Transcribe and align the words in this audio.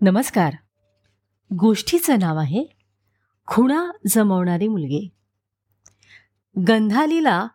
नमस्कार. 0.00 0.54
गोष्टीचं 1.58 2.18
नाव 2.18 2.38
आहे 2.38 2.64
खुणा 3.46 3.90
जमवणारी 4.06 4.68
मुलगी. 4.68 5.08
गंधालीला 6.68 7.46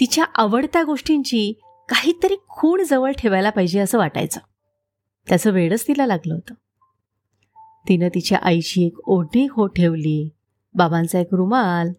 तिच्या 0.00 0.24
आवडत्या 0.34 0.82
गोष्टींची 0.82 1.52
काहीतरी 1.88 2.36
खूण 2.48 2.82
जवळ 2.82 3.12
ठेवायला 3.12 3.50
पाहिजे 3.50 3.80
असं 3.80 3.98
वाटायचं. 3.98 4.40
त्याचं 5.28 5.50
वेडच 5.50 5.88
तिला 5.88 6.06
लागलं 6.06 6.34
होतं. 6.34 6.54
तिनं 7.88 8.08
तिच्या 8.08 8.38
आईची 8.38 8.86
एक 8.86 8.98
ओढणी 8.98 9.46
हो 9.50 9.66
ठेवली 9.66 10.28
बाबांचा 10.74 11.18
एक 11.18 11.28
रुमाल 11.32 11.92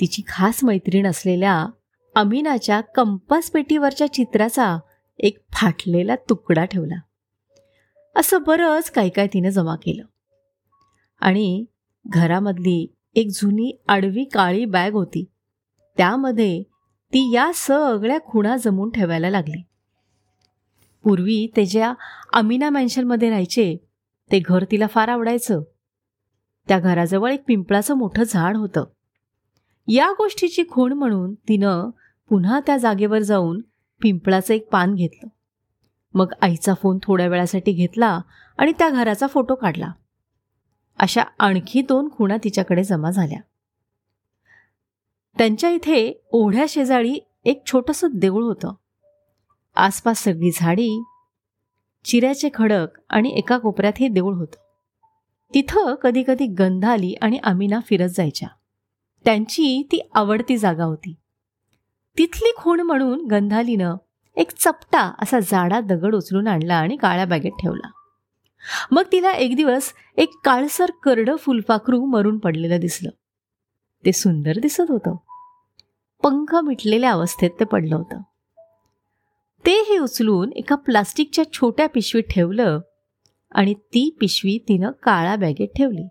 तिची 0.00 0.22
खास 0.28 0.64
मैत्रीण 0.64 1.06
असलेल्या 1.06 1.66
अमीनाच्या 2.14 2.80
कंपास 2.80 3.50
पेटीवरच्या 3.50 4.12
चित्राचा 4.12 4.78
एक 5.18 5.38
फाटलेला 5.52 6.16
तुकडा 6.16 6.64
ठेवला. 6.64 6.96
असं 8.18 8.42
बरंच 8.42 8.90
काय 8.90 9.08
काय 9.08 9.26
तिनं 9.26 9.48
जमा 9.48 9.76
केलं. 9.76 10.04
आणि 11.20 11.64
घरामधली 12.06 12.94
एक 13.14 13.28
जुनी 13.34 13.80
आडवी 13.88 14.24
काळी 14.24 14.64
बॅग 14.64 14.92
होती. 14.92 15.24
त्यामध्ये 15.96 16.62
ती 17.12 17.32
या 17.34 17.50
सगळ्या 17.54 18.18
खुणा 18.20 18.56
जमून 18.56 18.90
ठेवायला 18.90 19.30
लागली. 19.30 19.62
पूर्वी 21.04 21.52
ते 21.56 21.64
ज्या 21.64 21.94
अमिना 22.32 22.70
मॅन्शनमध्ये 22.70 23.28
राहायचे 23.28 23.86
ते 24.32 24.38
घर 24.38 24.64
तिला 24.70 24.86
फार 24.86 25.08
आवडायचं. 25.08 25.62
त्या 26.68 26.78
घराजवळ 26.78 27.32
एक 27.32 27.44
पिंपळाचं 27.46 27.94
मोठं 27.94 28.22
झाड 28.22 28.56
होतं. 28.56 28.84
या 29.88 30.12
गोष्टीची 30.18 30.64
खूण 30.70 30.92
म्हणून 30.92 31.34
तिनं 31.34 31.90
पुन्हा 32.28 32.60
त्या 32.66 32.76
जागेवर 32.76 33.18
जाऊन 33.18 33.60
पिंपळाचं 34.02 34.54
एक 34.54 34.68
पान 34.70 34.94
घेतलं. 34.94 35.28
मग 36.18 36.32
आईचा 36.42 36.74
फोन 36.74 36.98
थोड्या 37.02 37.28
वेळासाठी 37.28 37.72
घेतला 37.72 38.20
आणि 38.58 38.72
त्या 38.78 38.90
घराचा 38.90 39.26
फोटो 39.26 39.54
काढला. 39.54 39.92
अशा 40.98 41.22
आणखी 41.38 41.82
दोन 41.82 42.08
खुणा 42.16 42.36
तिच्याकडे 42.44 42.84
जमा 42.84 43.10
झाल्या. 43.10 43.40
त्यांच्या 45.38 45.70
इथे 45.70 46.24
ओढ्या 46.32 46.66
शेजारी 46.68 47.18
एक 47.44 47.66
छोटंसं 47.66 48.08
देऊळ 48.14 48.44
होतं. 48.44 48.72
आसपास 49.76 50.18
सगळी 50.18 50.50
झाडी 50.54 51.02
चिऱ्याचे 52.04 52.48
खडक 52.54 52.86
आणि 53.10 53.28
एका 53.28 53.58
कोपऱ्यात 53.58 53.92
हे 54.00 54.08
देऊळ 54.08 54.34
होतं. 54.34 54.56
तिथं 55.54 55.94
कधी 55.94 56.24
कधी 56.26 56.46
गंधाली 56.46 57.14
आणि 57.14 57.38
अमिना 57.42 57.80
फिरत 57.86 58.08
जायच्या. 58.08 58.48
त्यांची 59.24 59.88
ती 59.92 60.08
आवडती 60.14 60.56
जागा 60.56 60.84
होती. 60.84 61.14
तिथली 62.18 62.52
खूण 62.56 62.80
म्हणून 62.80 63.26
गंधालीनं 63.26 63.96
एक 64.38 64.52
चपटा 64.58 65.14
असा 65.22 65.40
जाडा 65.40 65.80
दगड 65.80 66.14
उचलून 66.14 66.48
आणला 66.48 66.74
आणि 66.74 66.96
काळ्या 66.96 67.24
बॅगेत 67.24 67.52
ठेवला. 67.60 67.90
मग 68.90 69.02
तिला 69.12 69.32
एक 69.32 69.56
दिवस 69.56 69.92
एक 70.16 70.30
काळसर 70.44 70.90
करडं 71.02 71.36
फुलपाखरू 71.36 72.04
मरून 72.04 72.38
पडलेलं 72.38 72.80
दिसलं. 72.80 73.10
ते 74.04 74.12
सुंदर 74.12 74.52
दिसत 74.58 74.84
होतं. 74.88 75.16
पंख 76.22 76.54
मिटलेल्या 76.54 77.12
अवस्थेत 77.12 77.50
ते 77.60 77.64
पडलं 77.64 77.96
होतं. 77.96 78.20
ते 79.66 79.72
हे 79.88 79.98
उचलून 79.98 80.52
एका 80.52 80.74
प्लास्टिकच्या 80.74 81.52
छोट्या 81.52 81.88
पिशवीत 81.88 82.24
ठेवलं 82.30 82.80
आणि 83.52 83.74
ती 83.74 84.16
पिशवी 84.20 84.58
तिनं 84.68 84.90
काळ्या 84.90 85.36
बॅगेत 85.36 85.68
ठेवली. 85.76 86.08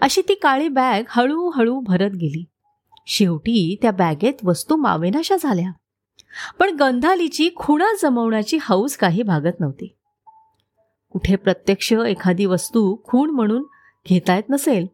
अशी 0.00 0.22
ती 0.28 0.34
काळी 0.34 0.68
बॅग 0.68 1.02
हळूहळू 1.08 1.80
भरत 1.80 2.10
गेली. 2.10 2.44
शेवटी 3.06 3.78
त्या 3.82 3.90
बॅगेत 3.90 4.34
वस्तू 4.44 4.76
मावेनाशा 4.76 5.36
झाल्या. 5.40 5.70
पण 6.58 6.76
गंधालीची 6.76 7.50
खुणा 7.56 7.86
जमवण्याची 8.02 8.58
हौस 8.60 8.96
काही 8.96 9.22
भागत 9.22 9.60
नव्हती. 9.60 9.94
कुठे 11.12 11.36
प्रत्यक्ष 11.36 11.92
एखादी 11.92 12.44
वस्तू 12.44 12.96
खूण 13.04 13.30
म्हणून 13.30 13.62
घेता 14.08 14.34
येत 14.34 14.50
नसेल 14.50 14.86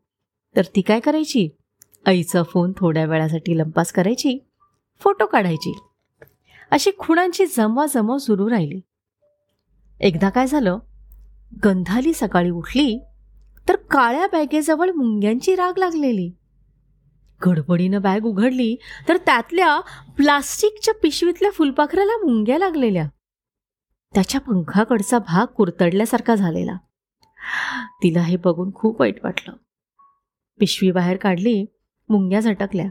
तर 0.57 0.63
ती 0.65 0.81
काय 0.81 1.01
करायची? 1.01 1.49
आईचा 2.07 2.43
फोन 2.43 2.73
थोड्या 2.77 3.05
वेळासाठी 3.05 3.59
लंपास 3.59 3.93
करायची 3.93 4.39
फोटो 5.01 5.27
काढायची. 5.27 5.79
अशी 6.71 6.91
खुणांची 6.99 7.47
जमवाजमव 7.47 8.17
सुरू 8.17 8.51
राहिली. 8.51 8.81
एकदा 10.01 10.29
काय 10.29 10.47
झालं? 10.47 10.79
गंधाली 11.65 12.13
सकाळी 12.13 12.51
उठली 12.51 13.05
तर 13.69 13.77
काळ्या 13.77 14.27
बॅगेजवळ 14.27 14.91
मुंग्यांची 14.91 15.55
राग 15.55 15.79
लागलेली. 15.79 16.31
गडबडीनं 17.47 18.03
बॅग 18.03 18.25
उघडली 18.25 18.77
तर 19.09 19.17
त्यातल्या 19.17 19.81
प्लास्टिकच्या 20.17 20.95
पिशवीतल्या 20.95 21.51
फुलपाखराला 21.51 22.17
मुंग्या 22.17 22.59
लागलेल्या. 22.59 23.09
त्याच्या 24.15 24.41
पंखाकडचा 24.41 25.19
भाग 25.19 25.47
कुरतडल्यासारखा 25.47 26.35
झालेला. 26.35 26.77
तिला 28.03 28.21
हे 28.21 28.37
बघून 28.37 28.75
खूप 28.75 29.01
वाईट 29.01 29.25
वाटलं. 29.25 29.55
पिशवी 30.61 30.91
बाहेर 30.91 31.17
काढली 31.17 31.67
मुंग्या 32.09 32.41
झटकल्या. 32.41 32.91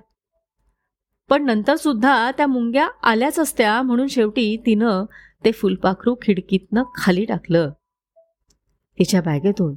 पण 1.29 1.45
नंतर 1.45 1.75
सुद्धा 1.75 2.31
त्या 2.31 2.47
मुंग्या 2.47 2.89
आल्याच 3.03 3.39
असत्या 3.39 3.81
म्हणून 3.81 4.07
शेवटी 4.07 4.63
तिनं 4.65 5.05
ते 5.45 5.51
फुलपाखरू 5.51 6.15
खिडकीतनं 6.15 6.83
खाली 6.95 7.25
टाकलं. 7.25 7.71
तिच्या 8.99 9.21
बॅगेतून 9.21 9.75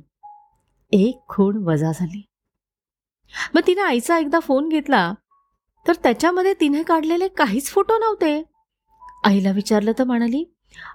एक 0.92 1.20
खूण 1.28 1.56
वजा 1.56 1.92
झाली. 1.92 2.24
मग 3.54 3.60
तिने 3.66 3.80
आईचा 3.80 4.18
एकदा 4.18 4.40
फोन 4.40 4.68
घेतला. 4.68 5.14
तर 5.88 5.92
त्याच्यामध्ये 5.94 6.54
तिने 6.54 6.82
काढलेले 6.82 7.28
काहीच 7.28 7.70
फोटो 7.70 7.98
नव्हते. 7.98 8.42
आईला 9.24 9.50
विचारलं 9.50 9.92
तर 9.98 10.04
म्हणाली 10.04 10.44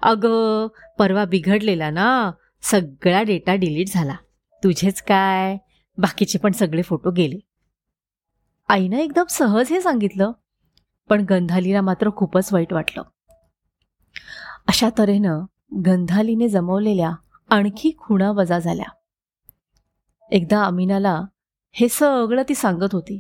अगं 0.02 0.68
परवा 1.00 1.26
बिघडलेला 1.26 1.90
ना 1.90 2.32
सगळा 2.62 3.22
डेटा 3.22 3.56
डिलीट 3.56 3.88
झाला. 3.90 4.16
तुझेच 4.64 5.02
काय? 5.02 5.58
बाकीचे 5.98 6.40
पण 6.40 6.52
सगळे 6.52 6.82
फोटो 6.82 7.12
गेले. 7.12 7.40
आईनं 8.70 8.98
एकदम 8.98 9.24
सहज 9.30 9.70
हे 9.70 9.82
सांगितलं 9.82 10.32
पण 11.10 11.26
गंधालीला 11.30 11.82
मात्र 11.82 12.10
खूपच 12.16 12.54
वाईट 12.54 12.74
वाटलं. 12.74 13.04
अशा 14.68 14.90
तऱ्हेनं 14.98 15.46
गंधालीने 15.86 16.50
जमवलेल्या 16.50 17.12
आणखी 17.50 17.92
खुणा 17.98 18.32
वजा 18.32 18.60
झाल्या. 18.60 18.86
एकदा 20.32 20.64
अमीनाला 20.64 21.22
हे 21.76 21.88
सगळं 21.90 22.44
ती 22.50 22.56
सांगत 22.56 22.94
होती. 22.94 23.20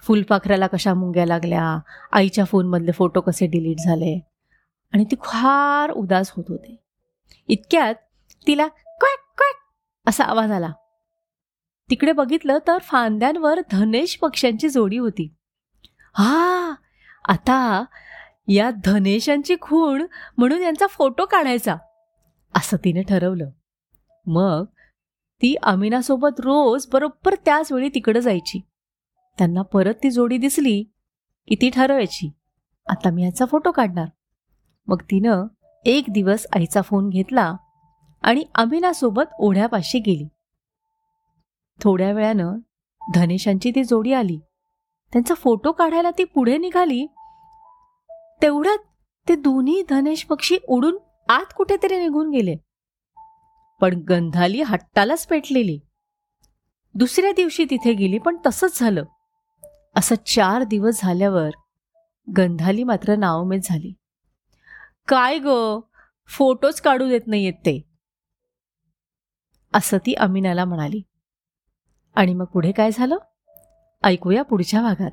फुलपाखराला 0.00 0.66
कशा 0.66 0.94
मुंग्या 0.94 1.26
लागल्या 1.26 1.78
आईच्या 2.12 2.44
फोनमधले 2.44 2.92
फोटो 2.92 3.20
कसे 3.20 3.46
डिलीट 3.46 3.78
झाले 3.78 4.28
आणि 4.92 5.04
ती 5.04 5.16
फार 5.24 5.90
उदास 5.90 6.30
होत 6.30 6.44
होती. 6.48 6.76
इतक्यात 7.48 7.94
तिला 8.46 8.66
क्वॅक 8.66 9.36
क्वॅक 9.36 9.54
असा 10.06 10.24
आवाज 10.24 10.50
आला. 10.50 10.70
तिकडे 11.90 12.12
बघितलं 12.12 12.58
तर 12.66 12.78
फांद्यांवर 12.78 13.60
धनेश 13.72 14.16
पक्ष्यांची 14.16 14.68
जोडी 14.68 14.96
होती. 14.96 15.34
हा 16.14 16.74
आता 17.28 17.84
या 18.48 18.70
धनेशांची 18.84 19.56
खूण 19.60 20.06
म्हणून 20.38 20.62
यांचा 20.62 20.86
फोटो 20.86 21.26
काढायचा 21.26 21.76
असं 22.54 22.76
तिने 22.76 23.02
ठरवलं. 23.02 23.50
मग 24.26 24.64
ती 25.42 25.54
अमिनासोबत 25.62 26.40
रोज 26.40 26.86
बरोबर 26.92 27.34
त्याच 27.34 27.72
वेळी 27.72 27.88
तिकडं 27.88 28.20
जायची. 28.20 28.60
त्यांना 29.38 29.62
परत 29.62 29.94
ती 29.94 30.10
जोडी 30.10 30.38
दिसली 30.38 30.82
की 31.48 31.54
ती 31.54 31.70
ठरवायची. 31.70 32.30
आता 32.86 33.10
मी 33.10 33.24
याचा 33.24 33.44
फोटो 33.44 33.70
काढणार. 33.70 34.08
मग 34.86 35.02
तिनं 35.02 35.46
एक 35.84 36.04
दिवस 36.10 36.46
आईचा 36.56 36.82
फोन 36.82 37.08
घेतला 37.08 37.56
आणि 38.22 38.44
अमिनासोबत 38.54 39.22
ओढ्यापाशी 39.38 39.98
गेली. 39.98 40.28
थोड्या 41.80 42.12
वेळानं 42.12 42.58
धनेशांची 43.14 43.70
ती 43.70 43.84
जोडी 43.84 44.12
आली. 44.12 44.38
त्यांचा 45.12 45.34
फोटो 45.34 45.72
काढायला 45.72 46.10
ती 46.10 46.24
पुढे 46.24 46.58
निघाली. 46.58 47.06
तेवढ्यात 48.42 48.78
ते 49.28 49.36
दोन्ही 49.36 49.82
धनेश 49.90 50.24
पक्षी 50.24 50.56
उडून 50.68 50.98
आत 51.28 51.52
कुठेतरी 51.56 52.00
निघून 52.00 52.30
गेले. 52.30 52.56
पण 53.80 54.04
गंधाली 54.08 54.62
हट्टालाच 54.62 55.26
पेटलेली. 55.26 55.80
दुसऱ्या 56.94 57.32
दिवशी 57.32 57.64
तिथे 57.64 57.92
गेली 57.92 58.18
पण 58.18 58.36
तसंच 58.46 58.78
झालं. 58.80 59.04
असं 59.96 60.14
चार 60.26 60.62
दिवस 60.62 61.00
झाल्यावर 61.02 61.50
गंधाली 62.36 62.84
मात्र 62.84 63.16
नावमेद 63.16 63.60
झाली. 63.64 63.92
काय 65.08 65.38
ग? 65.44 65.78
फोटोच 66.28 66.80
काढू 66.80 67.08
देत 67.08 67.20
नाहीयेत 67.26 67.52
ते. 67.52 67.88
असं 69.72 69.98
ती 69.98 70.14
अमिनाला 70.14 70.64
म्हणाली. 70.64 71.02
आणि 72.14 72.34
मग 72.34 72.44
पुढे 72.44 72.72
काय 72.72 72.90
झालं? 72.92 73.16
ऐकूया 74.02 74.42
पुढच्या 74.42 74.82
भागात. 74.82 75.10